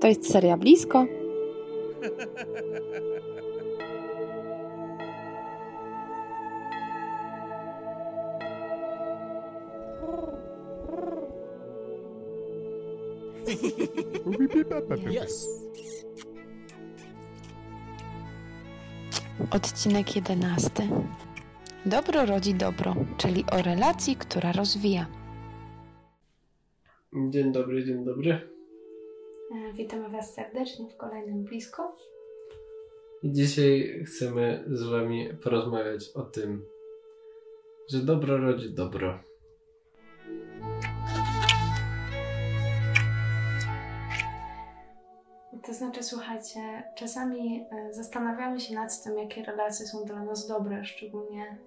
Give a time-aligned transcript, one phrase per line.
[0.00, 1.06] To jest seria blisko.
[15.22, 15.48] Yes.
[19.50, 20.82] Odcinek jedenasty.
[21.86, 25.06] Dobro rodzi dobro, czyli o relacji, która rozwija.
[27.30, 28.52] Dzień dobry, dzień dobry.
[29.74, 31.96] Witamy Was serdecznie w kolejnym blisko.
[33.24, 36.64] Dzisiaj chcemy z Wami porozmawiać o tym,
[37.90, 39.18] że dobro rodzi dobro.
[45.66, 50.84] To znaczy, słuchajcie, czasami e, zastanawiamy się nad tym, jakie relacje są dla nas dobre,
[50.84, 51.58] szczególnie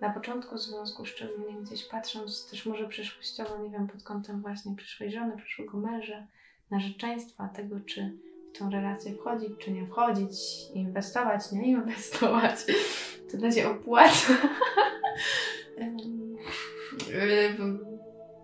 [0.00, 5.12] na początku związku, szczególnie gdzieś patrząc też może przyszłościowo, nie wiem, pod kątem właśnie przyszłej
[5.12, 6.26] żony, przyszłego męża,
[6.72, 8.18] narzeczeństwa, tego, czy
[8.54, 10.32] w tą relację wchodzić, czy nie wchodzić,
[10.74, 12.54] inwestować, nie inwestować,
[13.30, 14.32] to da się opłaca.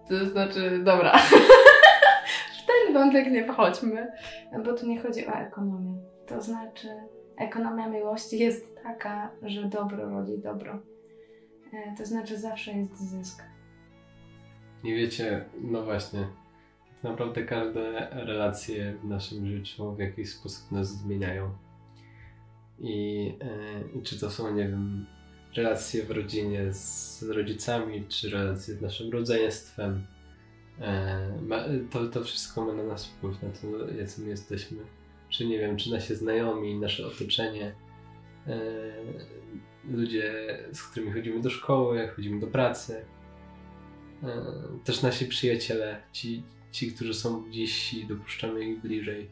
[0.08, 1.18] To znaczy, dobra.
[2.62, 4.12] W ten wątek nie wchodźmy,
[4.64, 5.94] bo tu nie chodzi o ekonomię.
[6.26, 6.88] To znaczy,
[7.36, 10.78] ekonomia miłości jest taka, że dobro rodzi dobro.
[11.72, 13.42] E, To znaczy, zawsze jest zysk.
[14.84, 16.26] I wiecie, no właśnie,
[17.02, 21.50] naprawdę każde relacje w naszym życiu w jakiś sposób nas zmieniają.
[22.78, 25.06] I, e, i czy to są, nie wiem,
[25.56, 30.06] relacje w rodzinie z rodzicami, czy relacje z naszym rodzeństwem,
[30.80, 31.30] e,
[31.90, 34.78] to, to wszystko ma na nas wpływ, na to, jacy my jesteśmy.
[35.28, 37.74] Czy nie wiem, czy nasi znajomi, nasze otoczenie,
[38.46, 38.60] e,
[39.84, 43.04] ludzie, z którymi chodzimy do szkoły, chodzimy do pracy,
[44.84, 49.30] też nasi przyjaciele, ci, ci, którzy są gdzieś i dopuszczamy ich bliżej.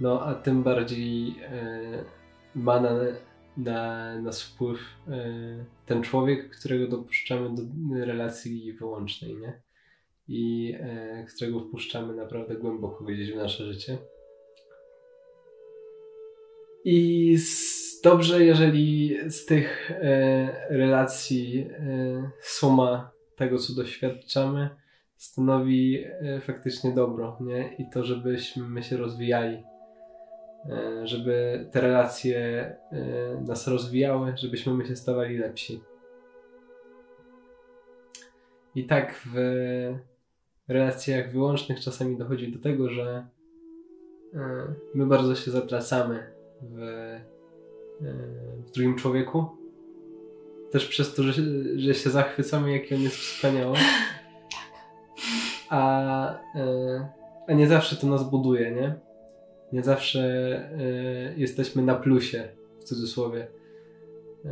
[0.00, 2.04] No a tym bardziej e,
[2.54, 2.90] ma na,
[3.56, 4.78] na nas wpływ
[5.08, 7.62] e, ten człowiek, którego dopuszczamy do
[8.04, 9.62] relacji wyłącznej, nie?
[10.28, 13.98] I e, którego wpuszczamy naprawdę głęboko gdzieś w nasze życie.
[16.84, 24.79] I z, dobrze, jeżeli z tych e, relacji e, suma tego, co doświadczamy,
[25.20, 27.74] stanowi e, faktycznie dobro, nie?
[27.78, 29.62] I to, żebyśmy my się rozwijali,
[30.70, 32.38] e, żeby te relacje
[32.92, 35.80] e, nas rozwijały, żebyśmy my się stawali lepsi.
[38.74, 39.38] I tak w
[40.68, 43.26] relacjach wyłącznych czasami dochodzi do tego, że
[44.94, 46.32] my bardzo się zatracamy
[46.62, 46.76] w,
[48.66, 49.46] w drugim człowieku.
[50.70, 51.32] Też przez to, że,
[51.76, 53.76] że się zachwycamy, jaki on jest wspaniały.
[55.70, 57.08] A, e,
[57.48, 58.94] a nie zawsze to nas buduje, nie?
[59.72, 60.20] Nie zawsze
[60.78, 62.48] e, jesteśmy na plusie,
[62.80, 63.46] w cudzysłowie,
[64.44, 64.48] e,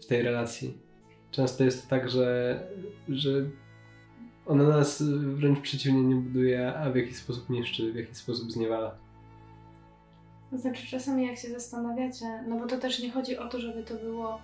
[0.00, 0.78] w tej relacji.
[1.30, 2.60] Często jest tak, że,
[3.08, 3.30] że
[4.46, 8.96] ona nas wręcz przeciwnie nie buduje, a w jakiś sposób niszczy, w jakiś sposób zniewala.
[10.50, 13.82] To znaczy, czasami jak się zastanawiacie, no bo to też nie chodzi o to, żeby
[13.82, 14.38] to było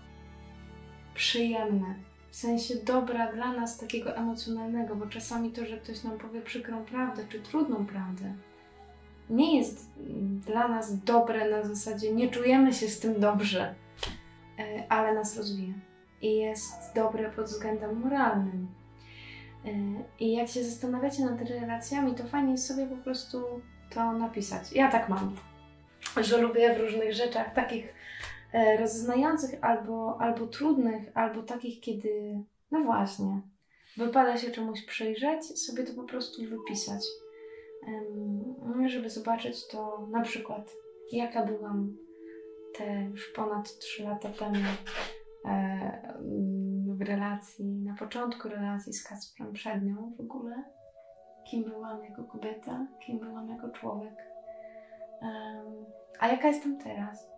[1.15, 1.95] przyjemne,
[2.31, 6.85] w sensie dobra dla nas takiego emocjonalnego, bo czasami to, że ktoś nam powie przykrą
[6.85, 8.35] prawdę czy trudną prawdę,
[9.31, 9.91] nie jest
[10.47, 13.75] dla nas dobre na zasadzie nie czujemy się z tym dobrze,
[14.59, 15.75] e, ale nas rozwija
[16.23, 18.69] i jest dobre pod względem moralnym.
[19.65, 19.71] E,
[20.21, 23.45] I jak się zastanawiacie nad relacjami, to fajnie jest sobie po prostu
[23.91, 24.73] to napisać.
[24.73, 25.37] Ja tak mam
[26.21, 27.95] że lubię w różnych rzeczach takich
[28.53, 33.43] e, rozznających albo, albo trudnych, albo takich, kiedy, no właśnie,
[33.97, 37.03] wypada się czemuś przyjrzeć, sobie to po prostu wypisać.
[37.87, 40.73] Em, żeby zobaczyć to na przykład,
[41.13, 41.97] jaka byłam
[42.79, 44.65] te już ponad 3 lata temu
[45.45, 46.15] e,
[46.99, 50.65] w relacji, na początku relacji z Kacprem przed nią w ogóle.
[51.51, 54.15] Kim byłam jako kobieta, kim byłam jako człowiek.
[56.21, 57.38] A jaka jestem teraz?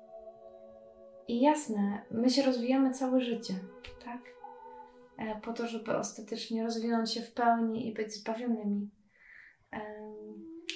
[1.31, 3.55] I jasne, my się rozwijamy całe życie,
[4.05, 4.21] tak?
[5.19, 8.91] E, po to, żeby ostatecznie rozwinąć się w pełni i być zbawionymi.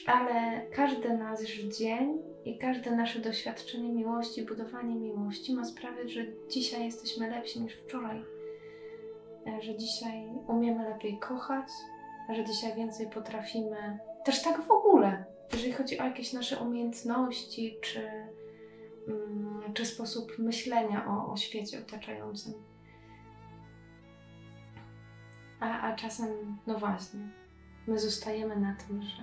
[0.06, 1.40] Ale każdy nasz
[1.78, 7.74] dzień i każde nasze doświadczenie miłości, budowanie miłości ma sprawiać, że dzisiaj jesteśmy lepsi niż
[7.74, 8.24] wczoraj.
[9.46, 11.68] E, Że dzisiaj umiemy lepiej kochać,
[12.34, 13.98] że dzisiaj więcej potrafimy.
[14.24, 18.10] Też tak w ogóle, jeżeli chodzi o jakieś nasze umiejętności, czy,
[19.74, 22.52] czy sposób myślenia o, o świecie otaczającym.
[25.60, 26.28] A, a czasem,
[26.66, 27.20] no właśnie,
[27.86, 29.22] my zostajemy na tym, że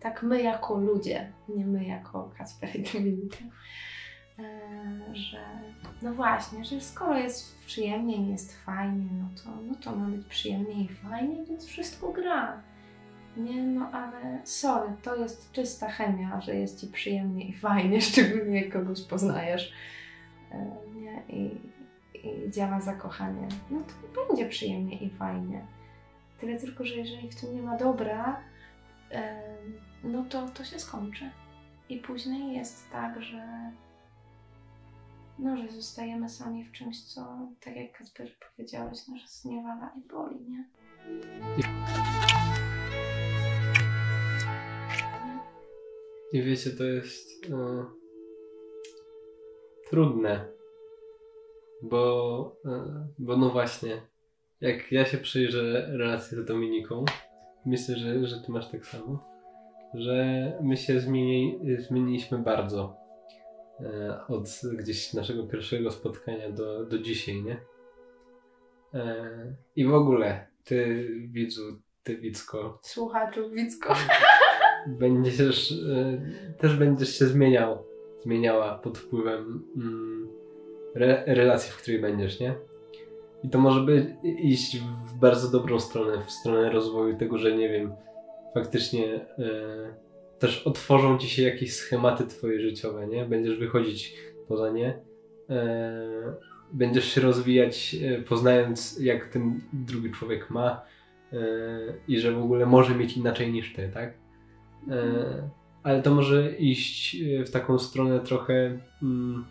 [0.00, 3.44] tak my jako ludzie, nie my jako Kacper i Dominika,
[4.38, 5.44] e, że
[6.02, 10.26] no właśnie, że skoro jest przyjemnie i jest fajnie, no to, no to ma być
[10.26, 12.62] przyjemnie i fajnie, więc wszystko gra.
[13.36, 18.62] Nie, no ale sorry, to jest czysta chemia, że jest ci przyjemnie i fajnie, szczególnie
[18.62, 19.72] jak kogoś poznajesz.
[20.50, 21.22] E, nie?
[21.28, 21.60] I,
[22.14, 23.48] I działa zakochanie.
[23.70, 23.80] No
[24.14, 25.66] to będzie przyjemnie i fajnie.
[26.40, 28.40] Tyle tylko, że jeżeli w tym nie ma dobra,
[29.10, 29.42] e,
[30.04, 31.30] no to to się skończy.
[31.88, 33.72] I później jest tak, że
[35.38, 40.40] no, że zostajemy sami w czymś, co, tak jak Kasper powiedziałeś, nas zniewala i boli,
[40.40, 40.64] nie?
[46.34, 47.84] I wiecie, to jest e,
[49.90, 50.46] trudne,
[51.82, 54.02] bo, e, bo no właśnie,
[54.60, 57.04] jak ja się przyjrzę relacji z Dominiką,
[57.66, 59.18] myślę, że, że ty masz tak samo,
[59.94, 62.96] że my się zmieni, zmieniliśmy bardzo
[63.80, 67.60] e, od gdzieś naszego pierwszego spotkania do, do dzisiaj, nie?
[68.94, 73.94] E, I w ogóle, ty widzu, ty widzko, Słuchaczu, widzko.
[74.86, 76.20] Będziesz, e,
[76.58, 77.78] też będziesz się zmieniał,
[78.22, 80.28] zmieniała pod wpływem mm,
[80.94, 82.54] re, relacji, w której będziesz, nie?
[83.44, 87.68] I to może by iść w bardzo dobrą stronę, w stronę rozwoju tego, że nie
[87.68, 87.92] wiem,
[88.54, 89.94] faktycznie e,
[90.38, 93.24] też otworzą ci się jakieś schematy twoje życiowe, nie?
[93.24, 94.16] Będziesz wychodzić
[94.48, 94.98] poza nie.
[95.50, 96.34] E,
[96.72, 100.82] będziesz się rozwijać, e, poznając jak ten drugi człowiek ma
[102.08, 104.14] i że w ogóle może mieć inaczej niż ty, tak?
[104.90, 105.48] E,
[105.82, 109.44] ale to może iść e, w taką stronę trochę mm,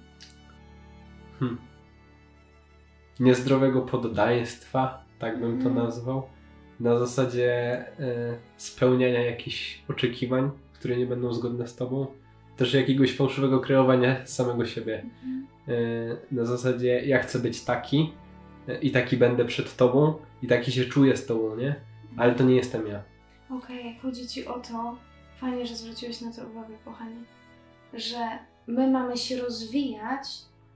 [1.40, 1.58] hmm,
[3.20, 5.86] niezdrowego poddaństwa, tak bym to Mhm.
[5.86, 6.24] nazwał.
[6.80, 7.52] Na zasadzie
[8.00, 12.08] e, spełniania jakichś oczekiwań, które nie będą zgodne z tobą.
[12.58, 15.06] Też jakiegoś fałszywego kreowania samego siebie.
[15.68, 15.74] E,
[16.32, 18.14] na zasadzie ja chcę być taki
[18.82, 21.76] i taki będę przed tobą i taki się czuję z tobą, nie?
[22.18, 23.04] Ale to nie jestem ja.
[23.50, 24.98] Okej, chodzi ci o to,
[25.40, 27.24] fajnie, że zwróciłeś na to uwagę, kochanie,
[27.94, 28.18] że
[28.68, 30.28] my mamy się rozwijać,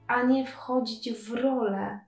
[0.07, 2.00] a nie wchodzić w rolę,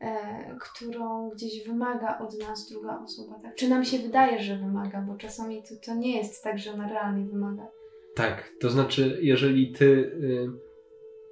[0.00, 3.38] e, którą gdzieś wymaga od nas druga osoba.
[3.42, 3.54] Tak?
[3.54, 6.88] Czy nam się wydaje, że wymaga, bo czasami to, to nie jest tak, że ona
[6.88, 7.66] realnie wymaga.
[8.14, 10.48] Tak, to znaczy, jeżeli ty y,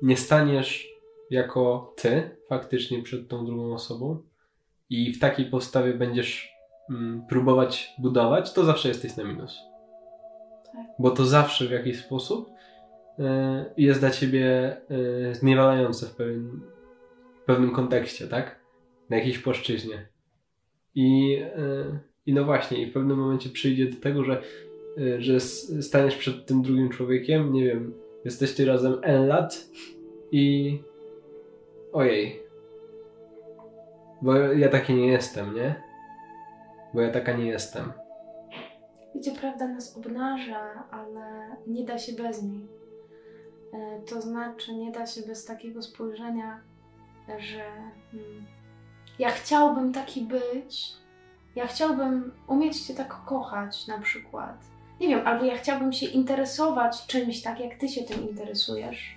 [0.02, 0.88] nie staniesz
[1.30, 4.22] jako ty faktycznie przed tą drugą osobą
[4.90, 6.52] i w takiej postawie będziesz
[6.90, 9.67] mm, próbować budować, to zawsze jesteś na minus.
[10.98, 12.50] Bo to zawsze w jakiś sposób
[13.18, 13.22] y,
[13.76, 14.76] jest dla ciebie
[15.30, 16.60] y, zniewalające w pewien,
[17.42, 18.60] w pewnym kontekście, tak?
[19.10, 20.08] Na jakiejś płaszczyźnie.
[20.94, 24.42] I, y, I no właśnie, i w pewnym momencie przyjdzie do tego, że
[25.18, 25.40] że
[25.80, 27.94] staniesz przed tym drugim człowiekiem, nie wiem,
[28.24, 29.68] jesteście razem N lat
[30.32, 30.78] i
[31.92, 32.42] ojej,
[34.22, 35.82] bo ja taki nie jestem, nie?
[36.94, 37.92] Bo ja taka nie jestem.
[39.14, 42.66] Wiecie, prawda nas obnaża, ale nie da się bez niej.
[43.72, 46.60] E, To znaczy, nie da się bez takiego spojrzenia,
[47.38, 47.64] że
[48.14, 48.44] mm,
[49.18, 50.92] ja chciałbym taki być,
[51.56, 54.56] ja chciałbym umieć Cię tak kochać na przykład.
[55.00, 59.16] Nie wiem, albo ja chciałbym się interesować czymś tak, jak Ty się tym interesujesz.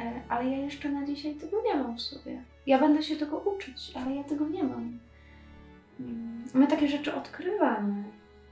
[0.00, 2.42] E, Ale ja jeszcze na dzisiaj tego nie mam w sobie.
[2.66, 4.98] Ja będę się tego uczyć, ale ja tego nie mam.
[6.00, 8.04] Mm, My takie rzeczy odkrywamy.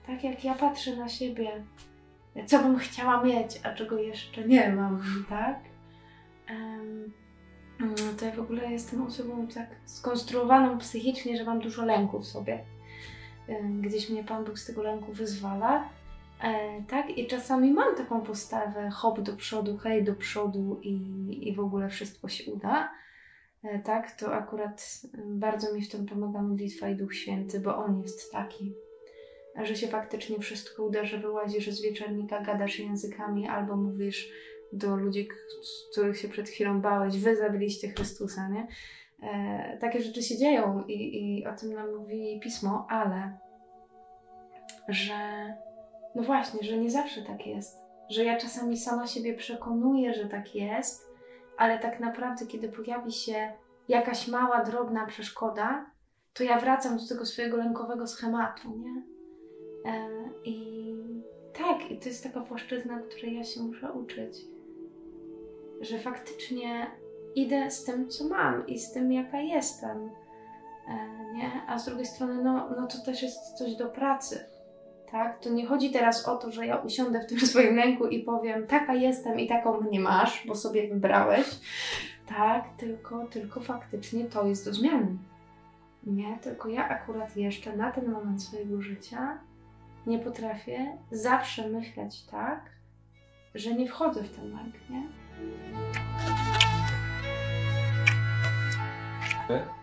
[0.06, 1.64] Tak jak ja patrzę na siebie,
[2.46, 5.58] co bym chciała mieć, a czego jeszcze nie mam, tak?
[6.48, 7.12] Mm,
[8.18, 12.64] to ja w ogóle jestem osobą tak skonstruowaną psychicznie, że mam dużo lęku w sobie.
[13.80, 15.88] Gdzieś mnie Pan Bóg z tego lęku wyzwala.
[16.42, 21.54] E, tak, i czasami mam taką postawę hop do przodu, hej do przodu i, i
[21.54, 22.92] w ogóle wszystko się uda.
[23.62, 28.02] E, tak, to akurat bardzo mi w tym pomaga modlitwa i Duch Święty, bo On
[28.02, 28.74] jest taki
[29.62, 34.32] że się faktycznie wszystko uda, że wyłazisz z wieczornika, gadasz językami albo mówisz
[34.72, 35.28] do ludzi,
[35.92, 38.66] których się przed chwilą bałeś, wy zabiliście Chrystusa, nie?
[39.22, 43.38] E, takie rzeczy się dzieją i, i o tym nam mówi Pismo, ale
[44.88, 45.14] że
[46.14, 47.78] no właśnie, że nie zawsze tak jest.
[48.10, 51.10] Że ja czasami sama siebie przekonuję, że tak jest,
[51.56, 53.52] ale tak naprawdę, kiedy pojawi się
[53.88, 55.90] jakaś mała, drobna przeszkoda,
[56.32, 59.15] to ja wracam do tego swojego lękowego schematu, nie?
[59.86, 60.08] E,
[60.44, 60.96] I
[61.58, 64.38] tak, i to jest taka płaszczyzna, której ja się muszę uczyć.
[65.80, 66.86] Że faktycznie
[67.34, 70.10] idę z tym, co mam i z tym, jaka jestem.
[70.88, 71.50] E, Nie?
[71.68, 74.44] A z drugiej strony, no, no to też jest coś do pracy.
[75.10, 75.40] tak?
[75.40, 78.66] To nie chodzi teraz o to, że ja usiądę w tym swoim lęku i powiem,
[78.66, 81.46] taka jestem i taką mnie masz, bo sobie wybrałeś.
[82.28, 85.16] Tak, tylko, tylko faktycznie to jest do zmiany.
[86.06, 89.38] Nie, tylko ja akurat jeszcze na ten moment swojego życia
[90.06, 92.70] nie potrafię zawsze myśleć tak,
[93.54, 95.02] że nie wchodzę w ten lęk, nie?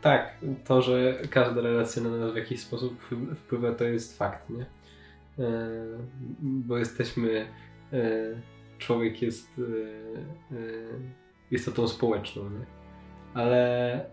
[0.02, 3.02] Tak, to, że każda relacja na nas w jakiś sposób
[3.36, 4.66] wpływa, to jest fakt, nie?
[5.40, 5.70] E,
[6.42, 7.48] bo jesteśmy,
[7.94, 7.98] e,
[8.78, 9.50] człowiek jest
[10.52, 10.56] e,
[11.52, 12.66] istotą społeczną, nie?
[13.34, 14.06] ale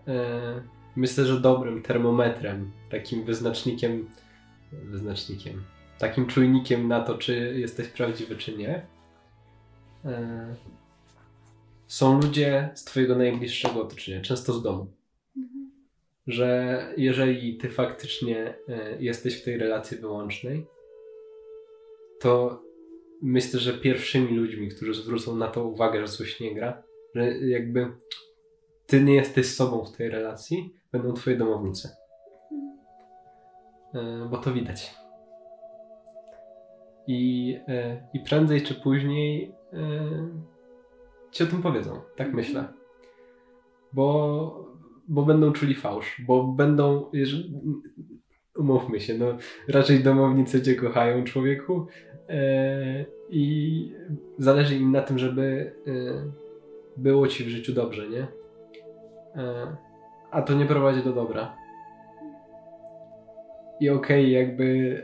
[0.95, 4.09] myślę, że dobrym termometrem, takim wyznacznikiem,
[4.71, 5.63] wyznacznikiem,
[6.01, 8.85] takim czujnikiem na to, czy jesteś prawdziwy, czy nie,
[11.87, 14.87] są ludzie z Twojego najbliższego otoczenia, często z domu.
[15.37, 15.71] Mhm.
[16.27, 18.53] Że jeżeli Ty faktycznie
[18.99, 20.67] jesteś w tej relacji wyłącznej,
[22.19, 22.63] to
[23.21, 26.83] myślę, że pierwszymi ludźmi, którzy zwrócą na to uwagę, że coś nie gra,
[27.15, 27.87] że jakby
[28.87, 31.95] ty nie jesteś sobą w tej relacji, będą twoje domownice.
[33.93, 35.00] E, bo to widać.
[37.07, 39.79] I, e, I prędzej czy później e,
[41.31, 42.35] ci o tym powiedzą, tak mhm.
[42.35, 42.67] myślę.
[43.93, 44.67] Bo,
[45.07, 47.11] bo będą czuli fałsz, bo będą,
[48.57, 51.87] umówmy się, no raczej domownice cię kochają człowieku,
[52.31, 53.93] E, i
[54.37, 55.73] zależy im na tym, żeby
[56.97, 58.27] było ci w życiu dobrze, nie?
[60.31, 61.55] A to nie prowadzi do dobra.
[63.81, 65.01] I okej, okay, jakby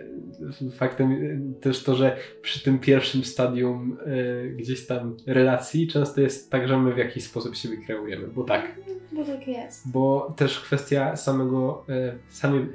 [0.76, 1.18] faktem
[1.62, 3.98] też to, że przy tym pierwszym stadium
[4.56, 8.76] gdzieś tam relacji często jest tak, że my w jakiś sposób siebie kreujemy, bo tak.
[9.12, 9.92] Bo tak jest.
[9.92, 11.86] Bo też kwestia samego,
[12.30, 12.66] samej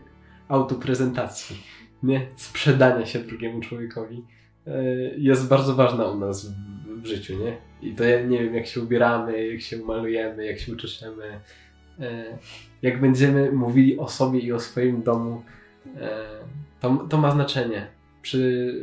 [0.49, 1.56] autoprezentacji,
[2.02, 2.26] nie?
[2.37, 4.23] Sprzedania się drugiemu człowiekowi
[4.66, 4.85] E,
[5.16, 7.56] jest bardzo ważna u nas w, w, życiu, nie?
[7.90, 11.40] I to ja nie wiem, jak się ubieramy, jak się malujemy, jak się uczeszemy,
[12.00, 12.38] e,
[12.82, 15.42] jak będziemy mówili o sobie i o swoim domu,
[16.81, 17.87] to, to ma znaczenie
[18.23, 18.75] przy,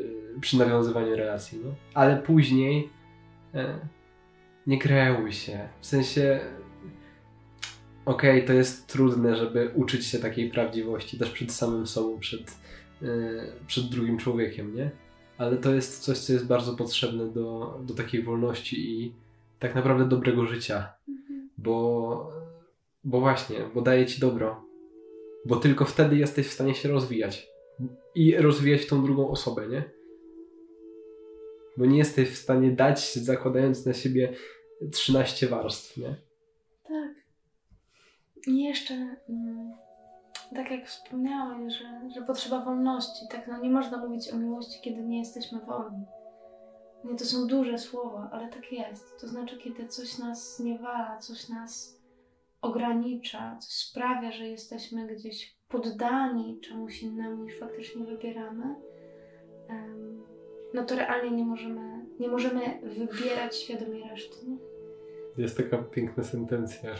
[0.41, 1.71] przy nawiązywaniu relacji, no.
[1.93, 2.89] Ale później
[4.67, 5.69] nie kreuj się.
[5.81, 6.39] W sensie
[8.05, 12.57] okej, okay, to jest trudne, żeby uczyć się takiej prawdziwości też przed samym sobą, przed,
[13.67, 14.91] przed drugim człowiekiem, nie?
[15.39, 19.13] ale to jest coś, co jest bardzo potrzebne do, do takiej wolności i
[19.59, 21.49] tak naprawdę dobrego życia, mhm.
[21.57, 22.31] bo,
[23.03, 24.65] bo właśnie, bo daje ci dobro,
[25.45, 27.47] bo tylko wtedy jesteś w stanie się rozwijać
[28.15, 29.83] i rozwijać tą drugą osobę, nie?
[31.77, 34.33] Bo nie jesteś w stanie dać, zakładając na siebie
[34.91, 36.15] 13 warstw, nie?
[36.87, 37.15] Tak.
[38.47, 38.93] I jeszcze.
[39.29, 39.73] Mm
[40.55, 45.01] tak jak wspomniałeś, że, że potrzeba wolności, tak no nie można mówić o miłości, kiedy
[45.01, 46.05] nie jesteśmy wolni.
[47.03, 49.21] Nie, to są duże słowa, ale tak jest.
[49.21, 51.98] To znaczy, kiedy coś nas zniewala, coś nas
[52.61, 58.75] ogranicza, coś sprawia, że jesteśmy gdzieś poddani czemuś innemu niż faktycznie wybieramy,
[60.73, 64.37] no to realnie nie możemy, nie możemy wybierać świadomie reszty.
[65.37, 66.95] Jest taka piękna sentencja,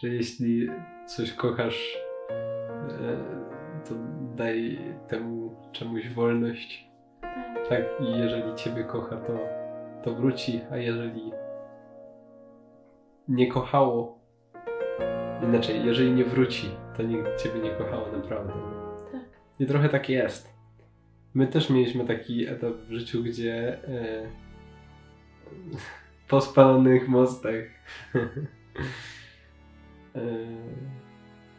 [0.00, 0.68] że jeśli
[1.06, 1.98] coś kochasz,
[2.30, 3.94] e, to
[4.36, 4.78] daj
[5.08, 6.88] temu czemuś wolność.
[7.68, 9.38] Tak, i jeżeli ciebie kocha, to,
[10.04, 11.32] to wróci, a jeżeli
[13.28, 14.18] nie kochało,
[15.42, 18.52] inaczej, jeżeli nie wróci, to nikt ciebie nie kochało naprawdę.
[19.12, 19.22] Tak.
[19.60, 20.54] I trochę tak jest.
[21.34, 24.28] My też mieliśmy taki etap w życiu, gdzie e,
[26.28, 27.64] po spalonych mostach
[30.14, 30.20] E,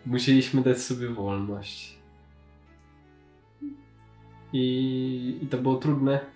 [0.05, 1.99] musieliśmy dać sobie wolność.
[4.53, 6.34] I, I to było trudne.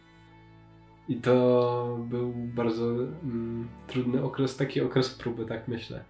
[1.10, 2.86] I to był bardzo
[3.24, 6.04] mm, trudny okres, taki okres próby, tak myślę.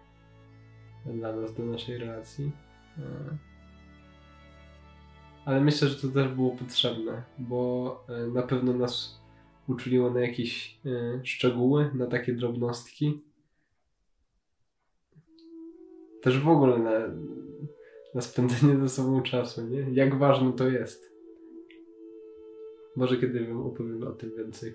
[1.06, 2.51] Dla nas, do naszej relacji.
[2.98, 3.01] E,
[5.46, 9.20] ale myślę, że to też było potrzebne, bo e, na pewno nas
[9.68, 10.79] uczuliło na jakieś
[11.24, 13.22] szczegóły, na takie drobnostki
[16.22, 16.91] też w ogóle na,
[18.15, 19.79] na spędzenie ze sobą czasu, nie?
[19.79, 21.12] Jak ważne to jest.
[22.96, 24.74] Może kiedy wam opowiem o tym więcej.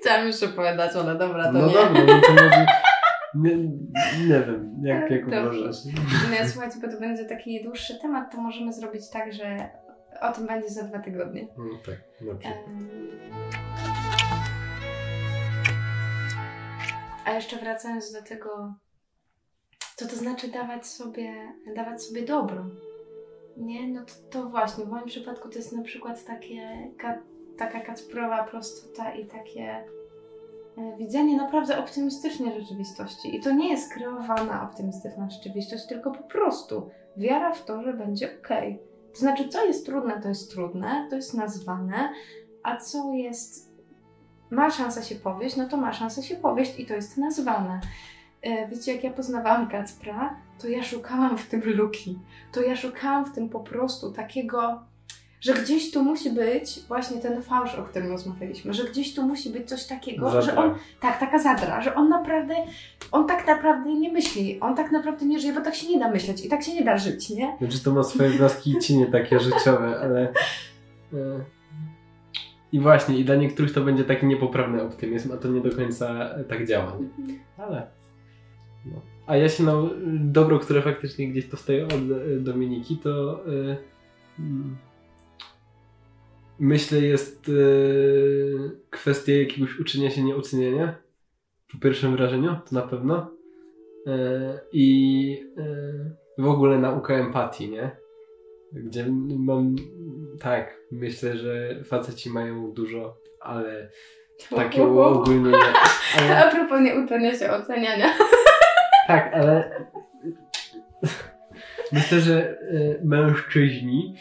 [0.00, 1.74] Chciałam już opowiadać, ale dobra, to no nie.
[1.74, 2.66] dobra, no to może...
[3.34, 3.56] Nie,
[4.28, 5.76] nie wiem, jak, jak uważasz.
[6.30, 9.70] Nie, słuchajcie, bo to będzie taki dłuższy temat, to możemy zrobić tak, że
[10.20, 11.48] o tym będzie za dwa tygodnie.
[11.58, 12.54] No tak, przykład.
[17.24, 18.74] A jeszcze wracając do tego
[19.96, 22.64] co to znaczy dawać sobie, dawać sobie dobro?
[23.56, 26.90] Nie, no to, to właśnie, w moim przypadku to jest na przykład takie,
[27.58, 29.84] taka kacprowa prostota i takie
[30.78, 33.36] e, widzenie naprawdę optymistycznej rzeczywistości.
[33.36, 38.38] I to nie jest kreowana optymistyczna rzeczywistość, tylko po prostu wiara w to, że będzie
[38.38, 38.48] ok.
[39.12, 42.12] To znaczy, co jest trudne, to jest trudne, to jest nazwane,
[42.62, 43.76] a co jest.
[44.50, 47.80] ma szansę się powieść, no to ma szansę się powieść i to jest nazwane.
[48.42, 52.18] E, wiecie, jak ja poznawałam Kacpra, to ja szukałam w tym luki.
[52.52, 54.82] To ja szukałam w tym po prostu takiego,
[55.46, 59.50] że gdzieś tu musi być właśnie ten fałsz, o którym rozmawialiśmy, że gdzieś tu musi
[59.50, 60.42] być coś takiego, Zadra.
[60.42, 62.54] że on, tak, taka zadra, że on naprawdę,
[63.12, 66.10] on tak naprawdę nie myśli, on tak naprawdę nie żyje, bo tak się nie da
[66.10, 67.56] myśleć i tak się nie da żyć, nie?
[67.58, 70.32] Znaczy to ma swoje blaski i cienie takie życiowe, ale...
[71.12, 71.44] e,
[72.72, 76.28] I właśnie, i dla niektórych to będzie taki niepoprawny optymizm, a to nie do końca
[76.48, 76.98] tak działa.
[77.18, 77.34] nie?
[77.58, 77.86] Ale...
[78.86, 79.00] No.
[79.26, 79.72] A ja się na
[80.20, 83.44] dobro, które faktycznie gdzieś dostaję od e, Dominiki, to
[84.38, 84.76] mm,
[86.58, 87.52] myślę jest e,
[88.90, 90.94] kwestia jakiegoś uczenia się, nieuczynienia.
[91.72, 93.30] Po pierwszym wrażeniu, to na pewno.
[94.06, 97.90] E, I e, w ogóle nauka empatii, nie?
[98.72, 99.06] Gdzie
[99.38, 99.76] mam,
[100.40, 103.90] tak, myślę, że faceci mają dużo, ale
[104.56, 105.58] takie uogólnienie.
[106.18, 108.06] Ale, A propos nieuczenia się oceniania.
[109.08, 109.86] tak, ale
[111.92, 112.58] myślę, że
[113.04, 114.14] mężczyźni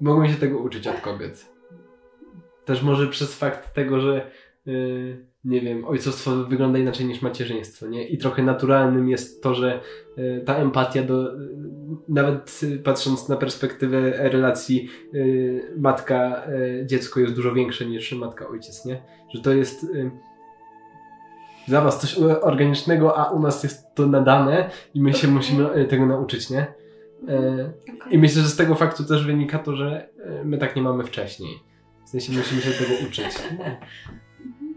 [0.00, 1.52] mogą się tego uczyć od kobiet.
[2.64, 4.30] Też może przez fakt tego, że
[4.66, 4.70] e,
[5.44, 8.08] nie wiem, ojcostwo wygląda inaczej niż macierzyństwo, nie?
[8.08, 9.80] I trochę naturalnym jest to, że
[10.16, 11.32] e, ta empatia do,
[12.08, 15.18] nawet e, patrząc na perspektywę relacji e,
[15.78, 19.02] matka-dziecko jest dużo większa niż matka-ojciec, nie?
[19.34, 19.86] Że to jest
[21.68, 26.06] dla was coś organicznego, a u nas jest to nadane i my się musimy tego
[26.06, 26.66] nauczyć, nie?
[27.28, 27.72] E.
[28.10, 31.04] I myślę, że z tego faktu też wynika to, że e, my tak nie mamy
[31.04, 31.58] wcześniej.
[32.04, 33.26] W sensie musimy się tego uczyć.
[34.40, 34.74] Mhm.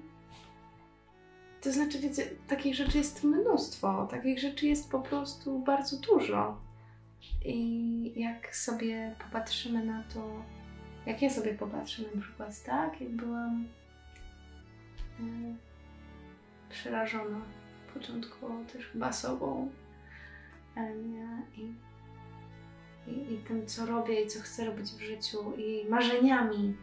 [1.62, 6.58] To znaczy, wiecie, takich rzeczy jest mnóstwo, takich rzeczy jest po prostu bardzo dużo.
[7.46, 10.44] I jak sobie popatrzymy na to,
[11.06, 13.68] jak ja sobie popatrzę na przykład, tak, jak byłam
[15.20, 15.24] e,
[16.70, 17.41] przerażona
[17.94, 19.70] początkowo też chyba sobą,
[21.06, 21.74] nie, i,
[23.08, 26.76] i, i tym, co robię i co chcę robić w życiu, i marzeniami,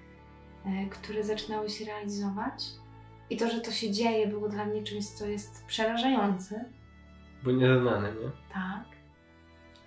[0.67, 2.65] e, które zaczynały się realizować.
[3.31, 6.65] I to, że to się dzieje, było dla mnie czymś, co jest przerażające.
[7.45, 8.31] Bo nieznane, nie?
[8.53, 8.85] Tak.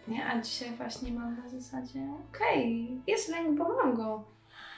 [0.08, 0.26] Nie?
[0.26, 4.24] A dzisiaj właśnie mam na zasadzie, okej, jest lęk, bo mam go.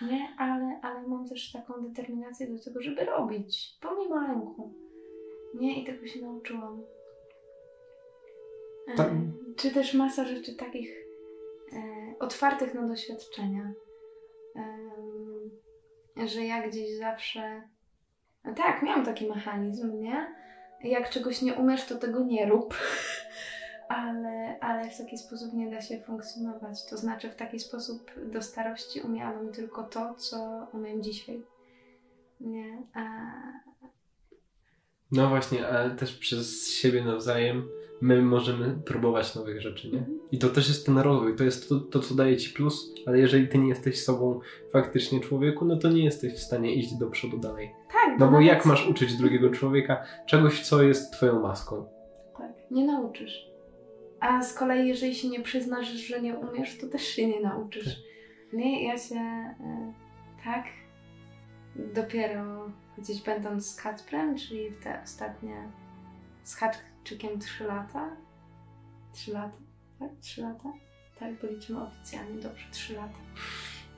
[0.01, 0.35] Nie?
[0.37, 4.73] Ale, ale mam też taką determinację do tego, żeby robić, pomimo lęku.
[5.53, 5.81] Nie?
[5.81, 6.81] I tego się nauczyłam.
[8.87, 9.09] E, Tak.
[9.55, 11.04] Czy też masa rzeczy takich e,
[12.19, 13.71] otwartych na doświadczenia.
[16.25, 17.61] Że ja gdzieś zawsze.
[18.43, 20.35] No tak, miałam taki mechanizm, nie?
[20.83, 22.77] Jak czegoś nie umiesz, to tego nie rób.
[23.87, 26.85] ale, ale w taki sposób nie da się funkcjonować.
[26.89, 31.41] To znaczy, w taki sposób do starości umiałabym tylko to, co umiem dzisiaj.
[32.39, 32.77] Nie?
[32.93, 33.01] A,
[35.11, 37.69] No właśnie, ale też przez siebie nawzajem
[38.01, 39.99] my możemy próbować nowych rzeczy, nie?
[39.99, 40.19] Mhm.
[40.31, 43.19] I to też jest ten rozwój, to jest to, to, co daje ci plus, ale
[43.19, 44.39] jeżeli ty nie jesteś sobą
[44.71, 47.71] faktycznie człowieku, no to nie jesteś w stanie iść do przodu dalej.
[47.93, 51.85] tak, No bo jak masz uczyć drugiego człowieka czegoś, co jest twoją maską?
[52.37, 53.45] Tak, nie nauczysz.
[54.19, 57.99] A z kolei, jeżeli się nie przyznasz, że nie umiesz, to też się nie nauczysz.
[58.53, 59.93] Nie, ja się e,
[60.43, 60.63] tak
[61.75, 65.69] dopiero gdzieś będąc z Kacprem, czyli w te ostatnie
[66.43, 66.55] z
[67.05, 68.17] Haczykiem 3 lata.
[69.13, 69.57] 3 lata,
[69.99, 70.09] tak?
[70.21, 70.73] 3 lata?
[71.19, 73.17] Tak, bo liczymy oficjalnie, dobrze, 3 lata.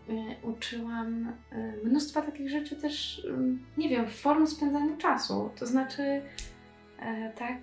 [0.10, 5.50] E, uczyłam e, mnóstwa takich rzeczy też, mm, nie wiem, form spędzania czasu.
[5.56, 6.22] To znaczy,
[7.36, 7.58] tak,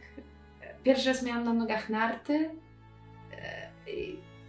[0.84, 2.50] Pierwszy raz miałam na nogach narty.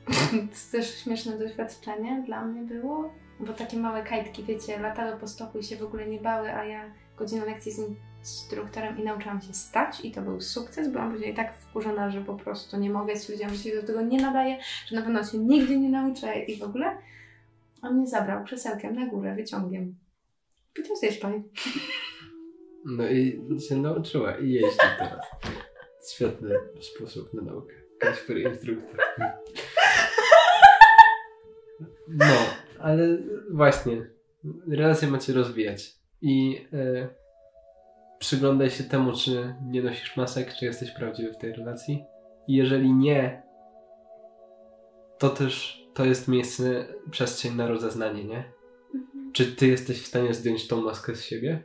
[0.52, 5.60] to też śmieszne doświadczenie dla mnie było, bo takie małe kajtki, wiecie, latały po stoku
[5.60, 7.80] i się w ogóle nie bały, a ja godzinę lekcji z
[8.26, 10.92] instruktorem i nauczyłam się stać i to był sukces.
[10.92, 14.22] Byłam później tak wkurzona, że po prostu nie mogę, stwierdziłam, że się do tego nie
[14.22, 14.58] nadaje,
[14.88, 16.98] że na pewno się nigdy nie nauczę i w ogóle.
[17.82, 19.96] On mnie zabrał krzesełkiem na górę, wyciągiem.
[20.76, 21.44] Powiedział, zjeżdżaj.
[22.86, 25.26] No i się nauczyła i jeździ teraz.
[26.14, 27.74] Świetny sposób na naukę.
[28.00, 29.00] Kasper instruktor.
[32.08, 32.36] No,
[32.80, 33.18] ale
[33.52, 34.10] właśnie,
[34.68, 37.08] relacje macie rozwijać i e,
[38.20, 42.04] przyglądaj się temu, czy nie nosisz masek, czy jesteś prawdziwy w tej relacji.
[42.48, 43.44] I jeżeli nie,
[45.18, 48.54] to też to jest miejsce, przestrzeń na rozeznanie, nie?
[48.96, 49.32] Mhm.
[49.34, 51.64] Czy ty jesteś w stanie zdjąć tą maskę z siebie?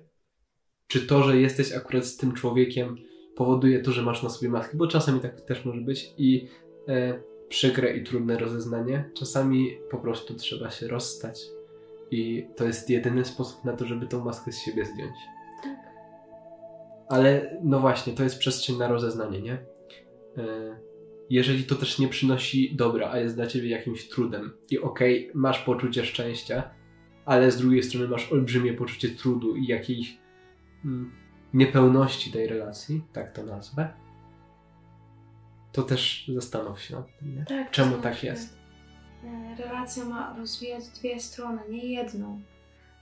[0.87, 2.97] Czy to, że jesteś akurat z tym człowiekiem,
[3.37, 4.77] powoduje to, że masz na sobie maskę?
[4.77, 6.49] Bo czasami tak też może być i
[6.89, 9.11] e, przykre i trudne rozeznanie.
[9.15, 11.41] Czasami po prostu trzeba się rozstać
[12.11, 15.17] i to jest jedyny sposób na to, żeby tą maskę z siebie zdjąć.
[17.11, 19.53] Ale no właśnie, to jest przestrzeń na rozeznanie, nie?
[19.53, 20.79] E,
[21.31, 25.59] jeżeli to też nie przynosi dobra, a jest dla ciebie jakimś trudem i okej, masz
[25.65, 26.71] poczucie szczęścia,
[27.25, 30.19] ale z drugiej strony masz olbrzymie poczucie trudu i jakiejś
[30.85, 31.13] mm,
[31.55, 33.89] niepełności tej relacji, tak to nazwę,
[35.73, 37.45] to też zastanów się nad tym, nie?
[37.45, 38.59] Tak, Czemu tak jest?
[39.25, 42.41] e, Relacja ma rozwijać dwie strony, nie jedną.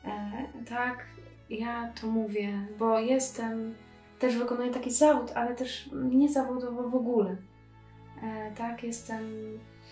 [0.04, 0.30] E,
[0.68, 1.06] tak,
[1.50, 3.74] ja to mówię, bo jestem,
[4.18, 7.36] też wykonuję taki zawód, ale też nie zawodowo w ogóle.
[8.22, 9.22] E, tak, jestem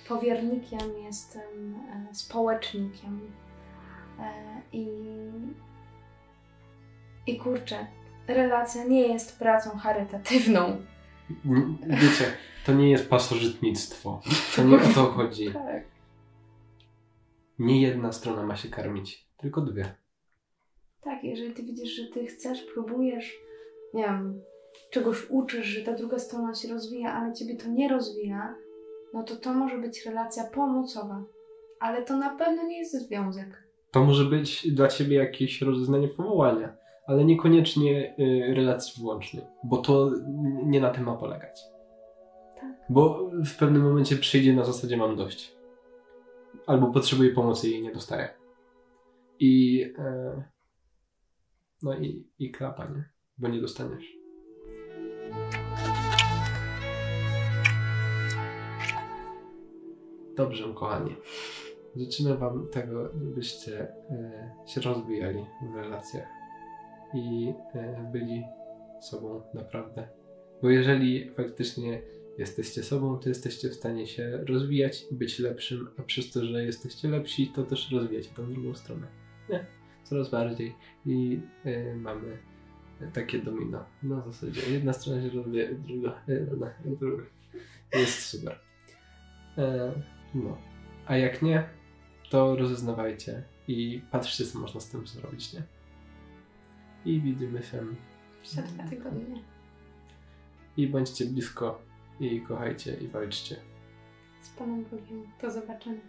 [0.08, 3.20] powiernikiem, jestem e, społecznikiem.
[4.20, 4.32] E,
[4.72, 4.88] I,
[7.26, 7.86] I kurczę,
[8.28, 10.76] relacja nie jest pracą charytatywną.
[11.86, 12.24] Wiecie,
[12.66, 14.20] to nie jest pasożytnictwo.
[14.56, 15.52] To nie o to chodzi.
[15.52, 15.84] Tak.
[17.58, 19.94] Nie jedna strona ma się karmić, tylko dwie.
[21.00, 23.36] Tak, jeżeli ty widzisz, że ty chcesz, próbujesz,
[23.94, 24.42] nie wiem,
[24.90, 28.54] czegoś uczysz, że ta druga strona się rozwija, ale ciebie to nie rozwija,
[29.14, 31.24] no to to może być relacja pomocowa.
[31.80, 33.62] Ale to na pewno nie jest związek.
[33.90, 40.10] To może być dla ciebie jakieś rozeznanie powołania, ale niekoniecznie y, relacji wyłącznej, bo to
[40.64, 41.60] nie na tym ma polegać.
[42.60, 42.70] Tak.
[42.88, 45.56] Bo w pewnym momencie przyjdzie na zasadzie mam dość.
[46.66, 48.28] Albo potrzebuję pomocy i jej nie dostaję.
[49.38, 50.42] I e,
[51.82, 53.15] no i, i klapa, nie?
[53.38, 54.16] Bo nie dostaniesz.
[60.36, 61.16] Dobrze, kochani.
[61.96, 66.28] Życzymy Wam tego, żebyście e, się rozwijali w relacjach
[67.14, 68.44] i e, byli
[69.00, 70.08] sobą naprawdę.
[70.62, 72.02] Bo jeżeli faktycznie
[72.38, 76.64] jesteście sobą, to jesteście w stanie się rozwijać i być lepszym, a przez to, że
[76.64, 79.06] jesteście lepsi, to też rozwijacie tą drugą stronę.
[79.48, 79.66] Nie?
[80.04, 80.74] Coraz bardziej.
[81.06, 82.38] I e, mamy
[83.12, 83.84] takie domino.
[84.02, 87.22] Na zasadzie jedna strona się rozwija, druga, jedna, druga.
[87.94, 88.60] Jest super.
[89.58, 89.92] E,
[90.34, 90.58] no.
[91.06, 91.68] A jak nie,
[92.30, 95.62] to rozeznawajcie i patrzcie, co można z tym zrobić, nie?
[97.04, 97.86] I widzimy się.
[98.44, 99.42] Za dwa tygodnie.
[100.76, 101.82] I bądźcie blisko,
[102.20, 103.56] i kochajcie, i walczcie.
[104.40, 105.26] Z Panem Bogiem.
[105.42, 106.00] Do zobaczenia.